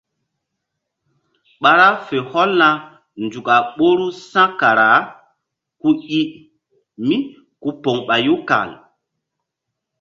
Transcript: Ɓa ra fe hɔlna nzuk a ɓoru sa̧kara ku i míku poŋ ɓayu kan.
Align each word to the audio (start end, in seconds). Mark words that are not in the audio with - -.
Ɓa 1.61 1.71
ra 1.79 1.87
fe 2.07 2.17
hɔlna 2.29 2.69
nzuk 3.25 3.47
a 3.55 3.57
ɓoru 3.77 4.07
sa̧kara 4.29 4.89
ku 5.79 5.89
i 6.19 6.19
míku 7.07 7.69
poŋ 7.83 7.97
ɓayu 8.07 8.35
kan. 8.49 8.69